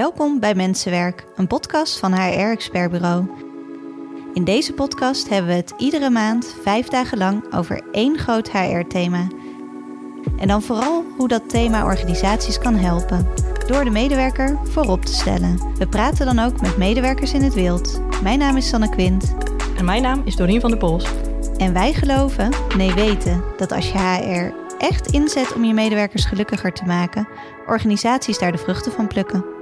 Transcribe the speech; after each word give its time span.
Welkom 0.00 0.40
bij 0.40 0.54
Mensenwerk, 0.54 1.26
een 1.36 1.46
podcast 1.46 1.98
van 1.98 2.12
HR 2.12 2.50
Expert 2.50 2.90
Bureau. 2.90 3.26
In 4.34 4.44
deze 4.44 4.72
podcast 4.72 5.28
hebben 5.28 5.50
we 5.50 5.56
het 5.56 5.74
iedere 5.78 6.10
maand 6.10 6.54
vijf 6.62 6.88
dagen 6.88 7.18
lang 7.18 7.54
over 7.54 7.80
één 7.92 8.18
groot 8.18 8.50
HR-thema. 8.50 9.26
En 10.38 10.48
dan 10.48 10.62
vooral 10.62 11.04
hoe 11.16 11.28
dat 11.28 11.48
thema 11.48 11.84
organisaties 11.84 12.58
kan 12.58 12.74
helpen, 12.74 13.28
door 13.66 13.84
de 13.84 13.90
medewerker 13.90 14.58
voorop 14.64 15.04
te 15.04 15.12
stellen. 15.12 15.74
We 15.78 15.88
praten 15.88 16.26
dan 16.26 16.38
ook 16.38 16.60
met 16.60 16.76
medewerkers 16.76 17.32
in 17.32 17.42
het 17.42 17.54
wild. 17.54 18.00
Mijn 18.22 18.38
naam 18.38 18.56
is 18.56 18.68
Sanne 18.68 18.88
Quint. 18.88 19.34
En 19.76 19.84
mijn 19.84 20.02
naam 20.02 20.22
is 20.24 20.36
Dorien 20.36 20.60
van 20.60 20.70
der 20.70 20.78
Pols. 20.78 21.04
En 21.56 21.72
wij 21.72 21.92
geloven, 21.92 22.50
nee 22.76 22.94
weten, 22.94 23.44
dat 23.56 23.72
als 23.72 23.92
je 23.92 23.98
HR 23.98 24.54
echt 24.78 25.12
inzet 25.12 25.54
om 25.54 25.64
je 25.64 25.74
medewerkers 25.74 26.24
gelukkiger 26.24 26.72
te 26.72 26.84
maken, 26.84 27.28
organisaties 27.66 28.38
daar 28.38 28.52
de 28.52 28.58
vruchten 28.58 28.92
van 28.92 29.06
plukken. 29.06 29.58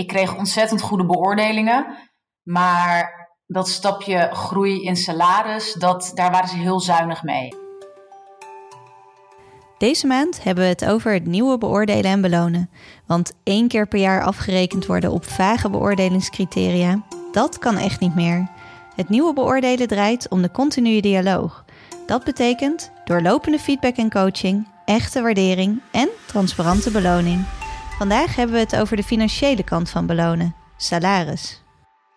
Ik 0.00 0.06
kreeg 0.06 0.36
ontzettend 0.36 0.80
goede 0.80 1.06
beoordelingen, 1.06 1.86
maar 2.42 3.28
dat 3.46 3.68
stapje 3.68 4.28
groei 4.32 4.82
in 4.82 4.96
salaris, 4.96 5.72
dat, 5.72 6.12
daar 6.14 6.30
waren 6.30 6.48
ze 6.48 6.56
heel 6.56 6.80
zuinig 6.80 7.22
mee. 7.22 7.54
Deze 9.78 10.06
maand 10.06 10.42
hebben 10.42 10.64
we 10.64 10.70
het 10.70 10.84
over 10.84 11.12
het 11.12 11.26
nieuwe 11.26 11.58
beoordelen 11.58 12.10
en 12.10 12.20
belonen. 12.20 12.70
Want 13.06 13.32
één 13.42 13.68
keer 13.68 13.88
per 13.88 13.98
jaar 13.98 14.22
afgerekend 14.24 14.86
worden 14.86 15.10
op 15.10 15.24
vage 15.24 15.70
beoordelingscriteria, 15.70 17.02
dat 17.32 17.58
kan 17.58 17.76
echt 17.76 18.00
niet 18.00 18.14
meer. 18.14 18.48
Het 18.94 19.08
nieuwe 19.08 19.32
beoordelen 19.32 19.88
draait 19.88 20.28
om 20.28 20.42
de 20.42 20.50
continue 20.50 21.00
dialoog. 21.00 21.64
Dat 22.06 22.24
betekent 22.24 22.90
doorlopende 23.04 23.58
feedback 23.58 23.96
en 23.96 24.10
coaching, 24.10 24.68
echte 24.84 25.22
waardering 25.22 25.80
en 25.90 26.08
transparante 26.26 26.90
beloning. 26.90 27.59
Vandaag 28.00 28.36
hebben 28.36 28.54
we 28.54 28.60
het 28.60 28.76
over 28.76 28.96
de 28.96 29.02
financiële 29.02 29.62
kant 29.62 29.90
van 29.90 30.06
belonen, 30.06 30.54
salaris. 30.76 31.62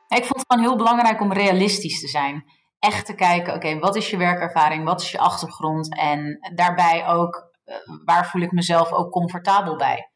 Ik 0.08 0.26
vond 0.26 0.40
het 0.40 0.46
gewoon 0.48 0.64
heel 0.64 0.78
belangrijk 0.78 1.22
om 1.22 1.34
realistisch 1.34 2.00
te 2.00 2.08
zijn. 2.08 2.44
Echt 2.80 3.06
te 3.06 3.16
kijken, 3.16 3.54
oké, 3.54 3.80
wat 3.80 3.96
is 3.96 4.10
je 4.10 4.18
werkervaring, 4.18 4.84
wat 4.84 5.02
is 5.02 5.12
je 5.12 5.20
achtergrond 5.20 5.98
en 5.98 6.40
daarbij 6.56 7.08
ook, 7.08 7.52
uh, 7.66 7.76
waar 8.06 8.30
voel 8.30 8.42
ik 8.42 8.52
mezelf 8.52 8.92
ook 8.92 9.12
comfortabel 9.12 9.76
bij. 9.76 10.10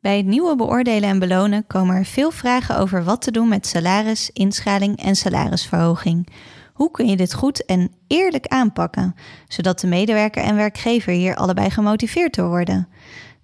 Bij 0.00 0.16
het 0.16 0.26
nieuwe 0.26 0.56
beoordelen 0.56 1.08
en 1.08 1.18
belonen 1.18 1.66
komen 1.66 1.96
er 1.96 2.04
veel 2.04 2.30
vragen 2.30 2.78
over 2.78 3.04
wat 3.04 3.22
te 3.22 3.30
doen 3.30 3.48
met 3.48 3.66
salaris, 3.66 4.30
inschaling 4.30 5.02
en 5.02 5.16
salarisverhoging. 5.16 6.28
Hoe 6.72 6.90
kun 6.90 7.06
je 7.06 7.16
dit 7.16 7.34
goed 7.34 7.64
en 7.64 7.94
eerlijk 8.06 8.46
aanpakken, 8.46 9.14
zodat 9.46 9.80
de 9.80 9.86
medewerker 9.86 10.42
en 10.42 10.56
werkgever 10.56 11.12
hier 11.12 11.36
allebei 11.36 11.70
gemotiveerd 11.70 12.34
door 12.34 12.48
worden? 12.48 12.88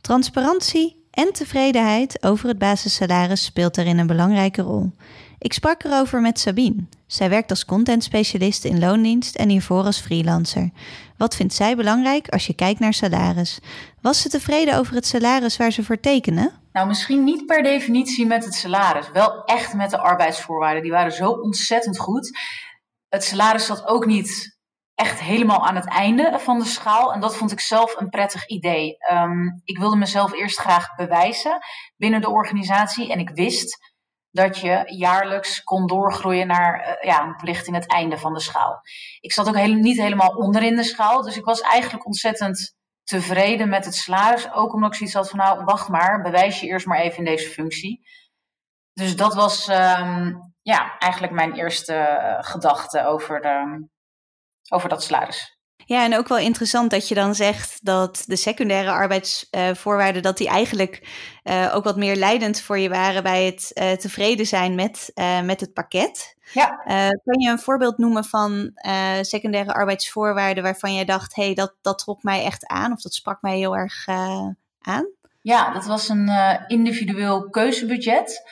Transparantie 0.01 1.03
en 1.15 1.33
tevredenheid 1.33 2.23
over 2.23 2.49
het 2.49 2.59
basissalaris 2.59 3.45
speelt 3.45 3.75
daarin 3.75 3.99
een 3.99 4.07
belangrijke 4.07 4.63
rol. 4.63 4.93
Ik 5.39 5.53
sprak 5.53 5.85
erover 5.85 6.21
met 6.21 6.39
Sabine. 6.39 6.87
Zij 7.07 7.29
werkt 7.29 7.51
als 7.51 7.65
contentspecialist 7.65 8.65
in 8.65 8.79
loondienst 8.79 9.35
en 9.35 9.49
hiervoor 9.49 9.85
als 9.85 10.01
freelancer. 10.01 10.71
Wat 11.17 11.37
vindt 11.37 11.55
zij 11.55 11.77
belangrijk 11.77 12.29
als 12.29 12.47
je 12.47 12.55
kijkt 12.55 12.81
naar 12.81 12.95
salaris? 12.95 13.59
Was 14.01 14.21
ze 14.21 14.29
tevreden 14.29 14.79
over 14.79 14.95
het 14.95 15.07
salaris 15.07 15.57
waar 15.57 15.71
ze 15.71 15.85
voor 15.85 16.01
tekenen? 16.01 16.53
Nou, 16.73 16.87
misschien 16.87 17.25
niet 17.25 17.47
per 17.47 17.63
definitie 17.63 18.27
met 18.27 18.45
het 18.45 18.55
salaris. 18.55 19.11
Wel 19.13 19.45
echt 19.45 19.75
met 19.75 19.91
de 19.91 19.99
arbeidsvoorwaarden. 19.99 20.83
Die 20.83 20.93
waren 20.93 21.13
zo 21.13 21.31
ontzettend 21.31 21.99
goed. 21.99 22.39
Het 23.09 23.25
salaris 23.25 23.67
zat 23.67 23.87
ook 23.87 24.07
niet 24.07 24.54
echt 24.95 25.21
helemaal 25.21 25.67
aan 25.67 25.75
het 25.75 25.89
einde 25.89 26.39
van 26.39 26.59
de 26.59 26.65
schaal. 26.65 27.13
En 27.13 27.21
dat 27.21 27.37
vond 27.37 27.53
ik 27.53 27.61
zelf 27.61 27.97
een 27.97 28.09
prettig 28.09 28.47
idee. 28.47 28.97
Um, 29.13 29.61
ik 29.65 29.79
wilde 29.79 29.97
mezelf 29.97 30.33
eerst 30.33 30.59
graag 30.59 30.95
bewijzen 30.95 31.59
binnen 31.97 32.21
de 32.21 32.31
organisatie. 32.31 33.13
En 33.13 33.19
ik 33.19 33.31
wist 33.31 33.93
dat 34.31 34.59
je 34.59 34.83
jaarlijks 34.97 35.63
kon 35.63 35.87
doorgroeien 35.87 36.47
naar 36.47 36.81
uh, 36.81 37.11
ja, 37.11 37.35
richting 37.37 37.77
het 37.77 37.91
einde 37.91 38.19
van 38.19 38.33
de 38.33 38.41
schaal. 38.41 38.81
Ik 39.21 39.33
zat 39.33 39.49
ook 39.49 39.57
heel, 39.57 39.75
niet 39.75 40.01
helemaal 40.01 40.37
onderin 40.37 40.77
de 40.77 40.85
schaal. 40.85 41.23
Dus 41.23 41.37
ik 41.37 41.45
was 41.45 41.61
eigenlijk 41.61 42.07
ontzettend 42.07 42.75
tevreden 43.05 43.69
met 43.69 43.85
het 43.85 43.95
salaris. 43.95 44.53
Ook 44.53 44.73
omdat 44.73 44.91
ik 44.91 44.97
zoiets 44.97 45.17
had 45.17 45.31
van 45.31 45.39
nou, 45.39 45.65
wacht 45.65 45.89
maar, 45.89 46.23
bewijs 46.23 46.61
je 46.61 46.67
eerst 46.67 46.87
maar 46.87 46.99
even 46.99 47.19
in 47.19 47.25
deze 47.25 47.51
functie. 47.51 48.01
Dus 48.93 49.17
dat 49.17 49.35
was 49.35 49.69
um, 49.69 50.55
ja, 50.63 50.99
eigenlijk 50.99 51.33
mijn 51.33 51.55
eerste 51.55 51.95
uh, 51.95 52.37
gedachte 52.41 53.07
over, 53.07 53.41
de, 53.41 53.87
over 54.69 54.89
dat 54.89 55.03
salaris. 55.03 55.55
Ja, 55.87 56.05
en 56.05 56.17
ook 56.17 56.29
wel 56.29 56.39
interessant 56.39 56.91
dat 56.91 57.09
je 57.09 57.15
dan 57.15 57.35
zegt 57.35 57.85
dat 57.85 58.23
de 58.27 58.37
secundaire 58.37 58.91
arbeidsvoorwaarden, 58.91 60.23
dat 60.23 60.37
die 60.37 60.49
eigenlijk 60.49 61.09
uh, 61.45 61.75
ook 61.75 61.85
wat 61.85 61.97
meer 61.97 62.17
leidend 62.17 62.61
voor 62.61 62.79
je 62.79 62.89
waren 62.89 63.23
bij 63.23 63.45
het 63.45 63.71
uh, 63.75 63.93
tevreden 63.93 64.47
zijn 64.47 64.75
met, 64.75 65.13
met 65.45 65.61
het 65.61 65.73
pakket. 65.73 66.37
Ja. 66.53 66.67
kan 67.25 67.41
je 67.41 67.51
een 67.51 67.59
voorbeeld 67.59 67.99
noemen 67.99 68.25
van 68.25 68.71
secundaire 69.21 69.75
arbeidsvoorwaarden 69.75 70.63
waarvan 70.63 70.95
jij 70.95 71.05
dacht, 71.05 71.35
hé, 71.35 71.45
hey, 71.45 71.55
dat, 71.55 71.75
dat 71.81 71.99
trok 71.99 72.23
mij 72.23 72.45
echt 72.45 72.67
aan 72.67 72.93
of 72.93 73.01
dat 73.01 73.15
sprak 73.15 73.43
mij 73.43 73.57
heel 73.57 73.77
erg 73.77 74.09
aan? 74.81 75.07
Ja, 75.41 75.73
dat 75.73 75.85
was 75.85 76.09
een 76.09 76.31
individueel 76.67 77.51
keuzebudget. 77.51 78.43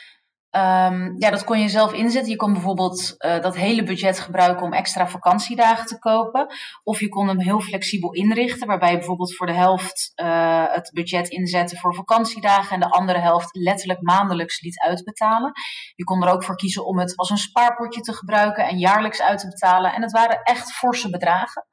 Um, 0.55 1.15
ja, 1.17 1.29
dat 1.29 1.43
kon 1.43 1.59
je 1.59 1.69
zelf 1.69 1.93
inzetten. 1.93 2.31
Je 2.31 2.37
kon 2.37 2.53
bijvoorbeeld 2.53 3.15
uh, 3.17 3.39
dat 3.39 3.55
hele 3.55 3.83
budget 3.83 4.19
gebruiken 4.19 4.65
om 4.65 4.73
extra 4.73 5.07
vakantiedagen 5.07 5.85
te 5.85 5.99
kopen. 5.99 6.47
Of 6.83 6.99
je 6.99 7.09
kon 7.09 7.27
hem 7.27 7.39
heel 7.39 7.59
flexibel 7.59 8.11
inrichten, 8.11 8.67
waarbij 8.67 8.91
je 8.91 8.97
bijvoorbeeld 8.97 9.35
voor 9.35 9.47
de 9.47 9.53
helft 9.53 10.11
uh, 10.15 10.63
het 10.67 10.91
budget 10.93 11.29
inzette 11.29 11.77
voor 11.77 11.95
vakantiedagen 11.95 12.73
en 12.73 12.79
de 12.79 12.89
andere 12.89 13.19
helft 13.19 13.55
letterlijk 13.55 14.01
maandelijks 14.01 14.61
liet 14.61 14.79
uitbetalen. 14.79 15.51
Je 15.95 16.03
kon 16.03 16.23
er 16.23 16.33
ook 16.33 16.43
voor 16.43 16.55
kiezen 16.55 16.85
om 16.85 16.99
het 16.99 17.17
als 17.17 17.29
een 17.29 17.37
spaarpotje 17.37 18.01
te 18.01 18.13
gebruiken 18.13 18.67
en 18.67 18.77
jaarlijks 18.77 19.21
uit 19.21 19.39
te 19.39 19.47
betalen. 19.47 19.93
En 19.93 20.01
het 20.01 20.11
waren 20.11 20.41
echt 20.43 20.71
forse 20.71 21.09
bedragen. 21.09 21.67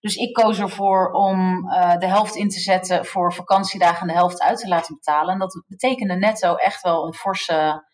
Dus 0.00 0.14
ik 0.14 0.32
koos 0.32 0.58
ervoor 0.58 1.10
om 1.12 1.66
uh, 1.66 1.96
de 1.96 2.06
helft 2.06 2.34
in 2.34 2.48
te 2.48 2.60
zetten 2.60 3.04
voor 3.04 3.34
vakantiedagen 3.34 4.00
en 4.00 4.06
de 4.06 4.12
helft 4.12 4.42
uit 4.42 4.58
te 4.58 4.68
laten 4.68 4.94
betalen. 4.94 5.32
En 5.32 5.38
dat 5.38 5.62
betekende 5.66 6.14
netto 6.14 6.54
echt 6.54 6.82
wel 6.82 7.06
een 7.06 7.14
forse 7.14 7.88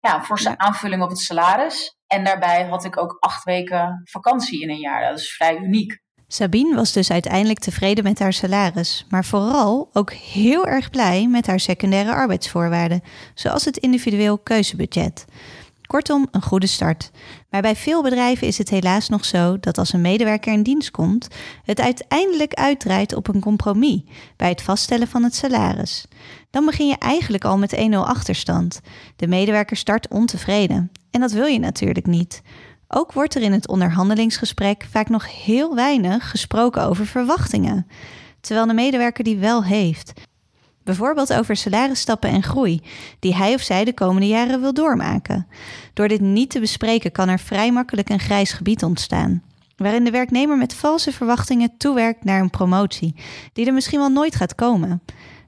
ja, 0.00 0.22
forse 0.22 0.48
ja. 0.48 0.56
aanvulling 0.56 1.02
op 1.02 1.08
het 1.08 1.18
salaris. 1.18 1.96
En 2.06 2.24
daarbij 2.24 2.64
had 2.64 2.84
ik 2.84 2.96
ook 2.96 3.16
acht 3.20 3.44
weken 3.44 4.00
vakantie 4.04 4.62
in 4.62 4.70
een 4.70 4.78
jaar. 4.78 5.10
Dat 5.10 5.18
is 5.18 5.32
vrij 5.32 5.56
uniek. 5.56 6.00
Sabine 6.32 6.74
was 6.74 6.92
dus 6.92 7.10
uiteindelijk 7.10 7.58
tevreden 7.58 8.04
met 8.04 8.18
haar 8.18 8.32
salaris, 8.32 9.06
maar 9.08 9.24
vooral 9.24 9.90
ook 9.92 10.12
heel 10.12 10.66
erg 10.66 10.90
blij 10.90 11.26
met 11.28 11.46
haar 11.46 11.60
secundaire 11.60 12.12
arbeidsvoorwaarden, 12.12 13.02
zoals 13.34 13.64
het 13.64 13.76
individueel 13.76 14.38
keuzebudget. 14.38 15.24
Kortom, 15.90 16.28
een 16.30 16.42
goede 16.42 16.66
start. 16.66 17.10
Maar 17.48 17.62
bij 17.62 17.76
veel 17.76 18.02
bedrijven 18.02 18.46
is 18.46 18.58
het 18.58 18.70
helaas 18.70 19.08
nog 19.08 19.24
zo 19.24 19.60
dat 19.60 19.78
als 19.78 19.92
een 19.92 20.00
medewerker 20.00 20.52
in 20.52 20.62
dienst 20.62 20.90
komt, 20.90 21.28
het 21.64 21.80
uiteindelijk 21.80 22.54
uitdraait 22.54 23.14
op 23.14 23.28
een 23.28 23.40
compromis 23.40 24.02
bij 24.36 24.48
het 24.48 24.62
vaststellen 24.62 25.08
van 25.08 25.22
het 25.22 25.34
salaris. 25.34 26.06
Dan 26.50 26.64
begin 26.64 26.86
je 26.86 26.98
eigenlijk 26.98 27.44
al 27.44 27.58
met 27.58 27.76
1-0 27.76 27.78
achterstand. 27.90 28.80
De 29.16 29.26
medewerker 29.26 29.76
start 29.76 30.08
ontevreden. 30.08 30.90
En 31.10 31.20
dat 31.20 31.32
wil 31.32 31.46
je 31.46 31.58
natuurlijk 31.58 32.06
niet. 32.06 32.42
Ook 32.88 33.12
wordt 33.12 33.34
er 33.34 33.42
in 33.42 33.52
het 33.52 33.68
onderhandelingsgesprek 33.68 34.86
vaak 34.90 35.08
nog 35.08 35.44
heel 35.44 35.74
weinig 35.74 36.30
gesproken 36.30 36.82
over 36.82 37.06
verwachtingen, 37.06 37.86
terwijl 38.40 38.66
de 38.66 38.74
medewerker 38.74 39.24
die 39.24 39.38
wel 39.38 39.64
heeft. 39.64 40.12
Bijvoorbeeld 40.84 41.32
over 41.32 41.56
salarisstappen 41.56 42.30
en 42.30 42.42
groei, 42.42 42.82
die 43.18 43.34
hij 43.34 43.54
of 43.54 43.60
zij 43.60 43.84
de 43.84 43.94
komende 43.94 44.26
jaren 44.26 44.60
wil 44.60 44.74
doormaken. 44.74 45.46
Door 45.94 46.08
dit 46.08 46.20
niet 46.20 46.50
te 46.50 46.60
bespreken 46.60 47.12
kan 47.12 47.28
er 47.28 47.38
vrij 47.38 47.72
makkelijk 47.72 48.08
een 48.08 48.20
grijs 48.20 48.52
gebied 48.52 48.82
ontstaan, 48.82 49.42
waarin 49.76 50.04
de 50.04 50.10
werknemer 50.10 50.56
met 50.56 50.74
valse 50.74 51.12
verwachtingen 51.12 51.76
toewerkt 51.76 52.24
naar 52.24 52.40
een 52.40 52.50
promotie, 52.50 53.14
die 53.52 53.66
er 53.66 53.74
misschien 53.74 53.98
wel 53.98 54.08
nooit 54.08 54.34
gaat 54.34 54.54
komen. 54.54 55.02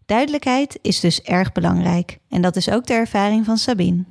Duidelijkheid 0.07 0.79
is 0.83 1.01
dus 1.01 1.23
erg 1.23 1.53
belangrijk 1.53 2.19
en 2.29 2.43
dat 2.43 2.57
is 2.57 2.71
ook 2.71 2.87
de 2.87 2.95
ervaring 2.95 3.45
van 3.45 3.57
Sabine. 3.57 4.05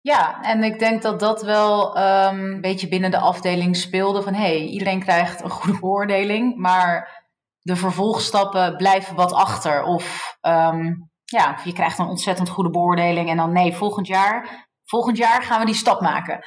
Ja, 0.00 0.42
en 0.42 0.62
ik 0.62 0.78
denk 0.78 1.02
dat 1.02 1.20
dat 1.20 1.42
wel 1.42 1.98
um, 1.98 2.52
een 2.52 2.60
beetje 2.60 2.88
binnen 2.88 3.10
de 3.10 3.18
afdeling 3.18 3.76
speelde 3.76 4.22
van 4.22 4.34
hé, 4.34 4.40
hey, 4.40 4.66
iedereen 4.66 5.00
krijgt 5.00 5.42
een 5.42 5.50
goede 5.50 5.78
beoordeling, 5.80 6.56
maar 6.56 7.24
de 7.66 7.76
vervolgstappen 7.76 8.76
blijven 8.76 9.14
wat 9.14 9.32
achter. 9.32 9.82
Of 9.82 10.36
um, 10.40 11.10
ja, 11.24 11.60
je 11.64 11.72
krijgt 11.72 11.98
een 11.98 12.06
ontzettend 12.06 12.48
goede 12.48 12.70
beoordeling 12.70 13.28
en 13.28 13.36
dan 13.36 13.52
nee, 13.52 13.74
volgend 13.74 14.06
jaar, 14.06 14.68
volgend 14.84 15.16
jaar 15.16 15.42
gaan 15.42 15.60
we 15.60 15.66
die 15.66 15.74
stap 15.74 16.00
maken. 16.00 16.38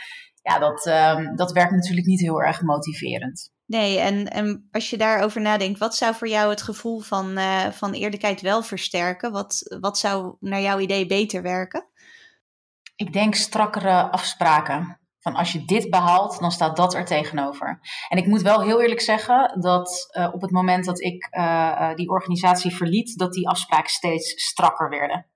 Ja, 0.41 0.59
dat, 0.59 0.85
um, 0.85 1.35
dat 1.35 1.51
werkt 1.51 1.71
natuurlijk 1.71 2.07
niet 2.07 2.19
heel 2.19 2.41
erg 2.41 2.61
motiverend. 2.61 3.51
Nee, 3.65 3.99
en, 3.99 4.27
en 4.27 4.67
als 4.71 4.89
je 4.89 4.97
daarover 4.97 5.41
nadenkt, 5.41 5.79
wat 5.79 5.95
zou 5.95 6.15
voor 6.15 6.27
jou 6.27 6.49
het 6.49 6.61
gevoel 6.61 6.99
van, 6.99 7.37
uh, 7.37 7.65
van 7.67 7.91
eerlijkheid 7.91 8.41
wel 8.41 8.63
versterken? 8.63 9.31
Wat, 9.31 9.77
wat 9.79 9.97
zou 9.97 10.35
naar 10.39 10.61
jouw 10.61 10.79
idee 10.79 11.05
beter 11.05 11.41
werken? 11.41 11.87
Ik 12.95 13.13
denk 13.13 13.35
strakkere 13.35 14.11
afspraken. 14.11 14.98
Van 15.19 15.35
als 15.35 15.51
je 15.51 15.65
dit 15.65 15.89
behaalt, 15.89 16.39
dan 16.39 16.51
staat 16.51 16.75
dat 16.75 16.93
er 16.93 17.05
tegenover. 17.05 17.79
En 18.07 18.17
ik 18.17 18.25
moet 18.25 18.41
wel 18.41 18.61
heel 18.61 18.81
eerlijk 18.81 19.01
zeggen 19.01 19.61
dat 19.61 20.09
uh, 20.17 20.29
op 20.33 20.41
het 20.41 20.51
moment 20.51 20.85
dat 20.85 21.01
ik 21.01 21.27
uh, 21.37 21.93
die 21.95 22.09
organisatie 22.09 22.75
verliet, 22.75 23.17
dat 23.17 23.33
die 23.33 23.47
afspraken 23.47 23.91
steeds 23.91 24.45
strakker 24.45 24.89
werden. 24.89 25.27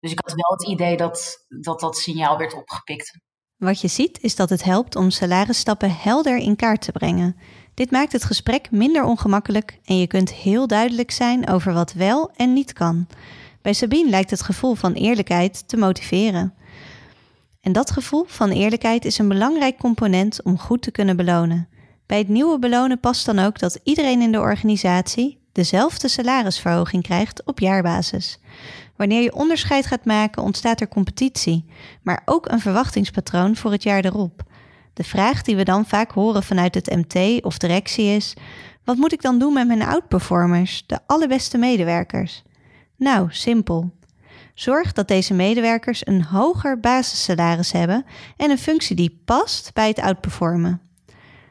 Dus 0.00 0.12
ik 0.12 0.18
had 0.24 0.34
wel 0.34 0.50
het 0.50 0.66
idee 0.66 0.96
dat 0.96 1.46
dat, 1.48 1.80
dat 1.80 1.96
signaal 1.96 2.38
werd 2.38 2.54
opgepikt. 2.54 3.18
Wat 3.56 3.80
je 3.80 3.88
ziet 3.88 4.20
is 4.20 4.36
dat 4.36 4.50
het 4.50 4.64
helpt 4.64 4.96
om 4.96 5.10
salarisstappen 5.10 5.96
helder 5.96 6.36
in 6.36 6.56
kaart 6.56 6.80
te 6.80 6.92
brengen. 6.92 7.36
Dit 7.74 7.90
maakt 7.90 8.12
het 8.12 8.24
gesprek 8.24 8.70
minder 8.70 9.04
ongemakkelijk 9.04 9.78
en 9.84 9.98
je 9.98 10.06
kunt 10.06 10.32
heel 10.32 10.66
duidelijk 10.66 11.10
zijn 11.10 11.48
over 11.48 11.72
wat 11.72 11.92
wel 11.92 12.30
en 12.36 12.52
niet 12.52 12.72
kan. 12.72 13.06
Bij 13.62 13.72
Sabine 13.72 14.10
lijkt 14.10 14.30
het 14.30 14.42
gevoel 14.42 14.74
van 14.74 14.92
eerlijkheid 14.92 15.68
te 15.68 15.76
motiveren. 15.76 16.54
En 17.68 17.74
dat 17.74 17.90
gevoel 17.90 18.24
van 18.26 18.50
eerlijkheid 18.50 19.04
is 19.04 19.18
een 19.18 19.28
belangrijk 19.28 19.76
component 19.78 20.42
om 20.42 20.58
goed 20.58 20.82
te 20.82 20.90
kunnen 20.90 21.16
belonen. 21.16 21.68
Bij 22.06 22.18
het 22.18 22.28
nieuwe 22.28 22.58
belonen 22.58 23.00
past 23.00 23.26
dan 23.26 23.38
ook 23.38 23.58
dat 23.58 23.80
iedereen 23.82 24.20
in 24.20 24.32
de 24.32 24.40
organisatie 24.40 25.38
dezelfde 25.52 26.08
salarisverhoging 26.08 27.02
krijgt 27.02 27.44
op 27.44 27.58
jaarbasis. 27.58 28.38
Wanneer 28.96 29.22
je 29.22 29.34
onderscheid 29.34 29.86
gaat 29.86 30.04
maken, 30.04 30.42
ontstaat 30.42 30.80
er 30.80 30.88
competitie, 30.88 31.64
maar 32.02 32.22
ook 32.24 32.50
een 32.50 32.60
verwachtingspatroon 32.60 33.56
voor 33.56 33.72
het 33.72 33.82
jaar 33.82 34.04
erop. 34.04 34.42
De 34.94 35.04
vraag 35.04 35.42
die 35.42 35.56
we 35.56 35.64
dan 35.64 35.86
vaak 35.86 36.10
horen 36.10 36.42
vanuit 36.42 36.74
het 36.74 36.96
MT 36.96 37.44
of 37.44 37.58
directie 37.58 38.06
is: 38.06 38.34
wat 38.84 38.96
moet 38.96 39.12
ik 39.12 39.22
dan 39.22 39.38
doen 39.38 39.52
met 39.52 39.66
mijn 39.66 39.82
outperformers, 39.82 40.84
de 40.86 40.98
allerbeste 41.06 41.58
medewerkers? 41.58 42.42
Nou, 42.96 43.26
simpel. 43.30 43.90
Zorg 44.58 44.92
dat 44.92 45.08
deze 45.08 45.34
medewerkers 45.34 46.06
een 46.06 46.24
hoger 46.24 46.80
basissalaris 46.80 47.72
hebben 47.72 48.04
en 48.36 48.50
een 48.50 48.58
functie 48.58 48.96
die 48.96 49.20
past 49.24 49.70
bij 49.74 49.88
het 49.88 49.98
outperformen. 50.00 50.80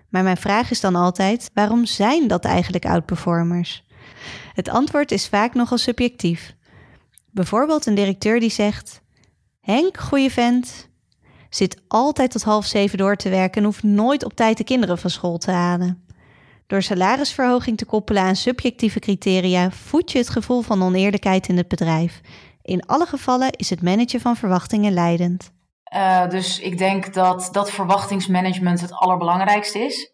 Maar 0.09 0.23
mijn 0.23 0.37
vraag 0.37 0.71
is 0.71 0.81
dan 0.81 0.95
altijd: 0.95 1.51
waarom 1.53 1.85
zijn 1.85 2.27
dat 2.27 2.45
eigenlijk 2.45 2.85
outperformers? 2.85 3.83
Het 4.53 4.69
antwoord 4.69 5.11
is 5.11 5.27
vaak 5.27 5.53
nogal 5.53 5.77
subjectief. 5.77 6.55
Bijvoorbeeld 7.31 7.85
een 7.85 7.95
directeur 7.95 8.39
die 8.39 8.49
zegt: 8.49 9.01
Henk, 9.61 9.97
goeie 9.97 10.31
vent, 10.31 10.89
zit 11.49 11.81
altijd 11.87 12.31
tot 12.31 12.43
half 12.43 12.65
zeven 12.65 12.97
door 12.97 13.15
te 13.15 13.29
werken 13.29 13.61
en 13.61 13.67
hoeft 13.67 13.83
nooit 13.83 14.23
op 14.25 14.33
tijd 14.33 14.57
de 14.57 14.63
kinderen 14.63 14.97
van 14.97 15.09
school 15.09 15.37
te 15.37 15.51
halen. 15.51 16.03
Door 16.67 16.81
salarisverhoging 16.81 17.77
te 17.77 17.85
koppelen 17.85 18.23
aan 18.23 18.35
subjectieve 18.35 18.99
criteria 18.99 19.71
voed 19.71 20.11
je 20.11 20.17
het 20.17 20.29
gevoel 20.29 20.61
van 20.61 20.83
oneerlijkheid 20.83 21.47
in 21.47 21.57
het 21.57 21.67
bedrijf. 21.67 22.21
In 22.67 22.85
alle 22.85 23.05
gevallen 23.05 23.51
is 23.51 23.69
het 23.69 23.81
managen 23.81 24.19
van 24.19 24.35
verwachtingen 24.35 24.93
leidend. 24.93 25.51
Uh, 25.93 26.29
dus 26.29 26.59
ik 26.59 26.77
denk 26.77 27.13
dat 27.13 27.49
dat 27.51 27.71
verwachtingsmanagement 27.71 28.81
het 28.81 28.93
allerbelangrijkste 28.93 29.79
is. 29.79 30.11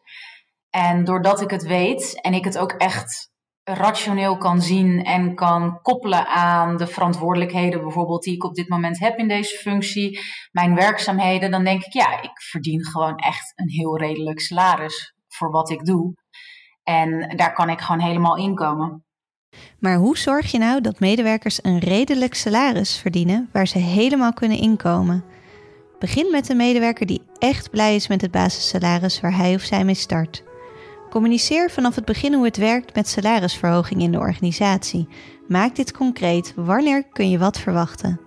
En 0.69 1.03
doordat 1.03 1.41
ik 1.41 1.49
het 1.49 1.63
weet 1.63 2.21
en 2.21 2.33
ik 2.33 2.43
het 2.43 2.57
ook 2.57 2.71
echt 2.71 3.31
rationeel 3.63 4.37
kan 4.37 4.61
zien 4.61 5.03
en 5.03 5.35
kan 5.35 5.81
koppelen 5.81 6.27
aan 6.27 6.77
de 6.77 6.87
verantwoordelijkheden 6.87 7.81
bijvoorbeeld 7.81 8.23
die 8.23 8.33
ik 8.33 8.43
op 8.43 8.55
dit 8.55 8.69
moment 8.69 8.99
heb 8.99 9.17
in 9.17 9.27
deze 9.27 9.57
functie, 9.57 10.19
mijn 10.51 10.75
werkzaamheden, 10.75 11.51
dan 11.51 11.63
denk 11.63 11.83
ik 11.83 11.93
ja, 11.93 12.21
ik 12.21 12.41
verdien 12.41 12.85
gewoon 12.85 13.15
echt 13.15 13.53
een 13.55 13.69
heel 13.69 13.97
redelijk 13.97 14.39
salaris 14.39 15.15
voor 15.27 15.51
wat 15.51 15.69
ik 15.69 15.85
doe. 15.85 16.13
En 16.83 17.37
daar 17.37 17.53
kan 17.53 17.69
ik 17.69 17.81
gewoon 17.81 18.01
helemaal 18.01 18.37
in 18.37 18.55
komen. 18.55 19.05
Maar 19.79 19.95
hoe 19.95 20.17
zorg 20.17 20.51
je 20.51 20.57
nou 20.57 20.81
dat 20.81 20.99
medewerkers 20.99 21.59
een 21.61 21.79
redelijk 21.79 22.33
salaris 22.33 22.97
verdienen 22.97 23.49
waar 23.51 23.67
ze 23.67 23.77
helemaal 23.77 24.33
kunnen 24.33 24.57
inkomen? 24.57 25.23
Begin 25.99 26.27
met 26.31 26.49
een 26.49 26.57
medewerker 26.57 27.05
die 27.05 27.21
echt 27.39 27.69
blij 27.69 27.95
is 27.95 28.07
met 28.07 28.21
het 28.21 28.31
basissalaris 28.31 29.19
waar 29.19 29.37
hij 29.37 29.53
of 29.55 29.61
zij 29.61 29.85
mee 29.85 29.95
start. 29.95 30.43
Communiceer 31.09 31.71
vanaf 31.71 31.95
het 31.95 32.05
begin 32.05 32.33
hoe 32.33 32.45
het 32.45 32.57
werkt 32.57 32.95
met 32.95 33.07
salarisverhoging 33.07 34.01
in 34.01 34.11
de 34.11 34.19
organisatie. 34.19 35.07
Maak 35.47 35.75
dit 35.75 35.91
concreet. 35.91 36.53
Wanneer 36.55 37.03
kun 37.03 37.29
je 37.29 37.37
wat 37.37 37.59
verwachten? 37.59 38.19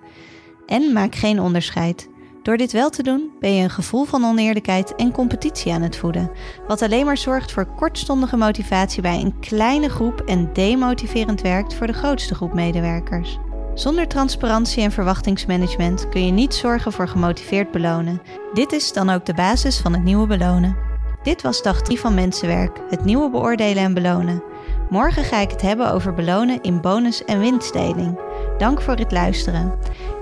En 0.67 0.93
maak 0.93 1.15
geen 1.15 1.41
onderscheid. 1.41 2.09
Door 2.47 2.57
dit 2.57 2.73
wel 2.73 2.91
te 2.91 3.03
doen, 3.03 3.31
ben 3.41 3.55
je 3.55 3.63
een 3.63 3.71
gevoel 3.71 4.05
van 4.05 4.25
oneerlijkheid 4.25 4.95
en 4.95 5.13
competitie 5.13 5.73
aan 5.73 5.83
het 5.83 5.97
voeden, 5.97 6.31
wat 6.67 6.83
alleen 6.83 7.05
maar 7.05 7.17
zorgt 7.17 7.53
voor 7.53 7.67
kortstondige 7.67 8.37
motivatie 8.37 9.03
bij 9.03 9.21
een 9.21 9.39
kleine 9.41 9.89
groep 9.89 10.21
en 10.21 10.53
demotiverend 10.53 11.41
werkt 11.41 11.75
voor 11.75 11.87
de 11.87 11.93
grootste 11.93 12.35
groep 12.35 12.55
medewerkers. 12.55 13.39
Zonder 13.75 14.09
transparantie 14.09 14.83
en 14.83 14.93
verwachtingsmanagement 14.93 16.09
kun 16.09 16.27
je 16.27 16.33
niet 16.33 16.55
zorgen 16.55 16.93
voor 16.93 17.09
gemotiveerd 17.09 17.71
belonen. 17.71 18.23
Dit 18.53 18.73
is 18.73 18.93
dan 18.93 19.11
ook 19.11 19.25
de 19.25 19.35
basis 19.35 19.79
van 19.79 19.93
het 19.93 20.05
nieuwe 20.05 20.27
belonen. 20.27 20.77
Dit 21.23 21.43
was 21.43 21.63
dag 21.63 21.83
3 21.83 22.01
van 22.01 22.15
Mensenwerk, 22.15 22.81
het 22.89 23.05
nieuwe 23.05 23.31
beoordelen 23.31 23.83
en 23.83 23.95
belonen. 23.95 24.43
Morgen 24.91 25.25
ga 25.25 25.41
ik 25.41 25.51
het 25.51 25.63
hebben 25.63 25.93
over 25.93 26.15
belonen 26.15 26.63
in 26.63 26.81
bonus- 26.81 27.25
en 27.25 27.39
winstdeling. 27.39 28.19
Dank 28.59 28.81
voor 28.81 28.97
het 28.97 29.13
luisteren. 29.13 29.73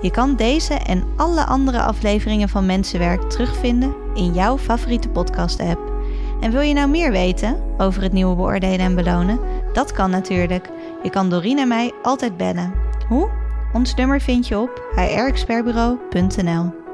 Je 0.01 0.11
kan 0.11 0.35
deze 0.35 0.73
en 0.73 1.03
alle 1.15 1.45
andere 1.45 1.81
afleveringen 1.81 2.49
van 2.49 2.65
Mensenwerk 2.65 3.29
terugvinden 3.29 3.95
in 4.13 4.33
jouw 4.33 4.57
favoriete 4.57 5.09
podcast-app. 5.09 5.93
En 6.39 6.51
wil 6.51 6.61
je 6.61 6.73
nou 6.73 6.89
meer 6.89 7.11
weten 7.11 7.59
over 7.77 8.01
het 8.01 8.13
nieuwe 8.13 8.35
beoordelen 8.35 8.79
en 8.79 8.95
belonen? 8.95 9.39
Dat 9.73 9.91
kan 9.91 10.09
natuurlijk. 10.09 10.69
Je 11.03 11.09
kan 11.09 11.29
Dorien 11.29 11.59
en 11.59 11.67
mij 11.67 11.93
altijd 12.01 12.37
bellen. 12.37 12.73
Hoe? 13.07 13.29
Ons 13.73 13.95
nummer 13.95 14.21
vind 14.21 14.47
je 14.47 14.59
op 14.59 14.83
hrexpertbureau.nl. 14.95 16.84